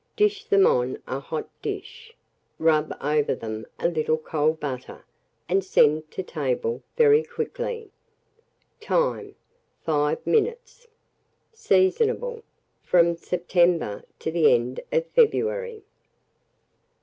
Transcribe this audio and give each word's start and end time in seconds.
Dish 0.15 0.45
them 0.45 0.65
on 0.65 0.97
a 1.05 1.19
hot 1.19 1.47
dish, 1.61 2.15
rub 2.57 2.91
over 3.01 3.35
them 3.35 3.67
a 3.77 3.87
little 3.87 4.17
cold 4.17 4.59
butter, 4.59 5.05
and 5.47 5.63
send 5.63 6.09
to 6.09 6.23
table 6.23 6.81
very 6.97 7.21
quickly. 7.21 7.91
Time. 8.79 9.35
5 9.83 10.25
minutes. 10.25 10.87
Seasonable 11.53 12.41
from 12.81 13.15
September 13.15 14.03
to 14.17 14.31
the 14.31 14.51
end 14.51 14.79
of 14.91 15.05
February. 15.11 15.83